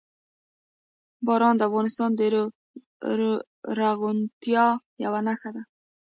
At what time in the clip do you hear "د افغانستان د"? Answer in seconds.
1.57-2.21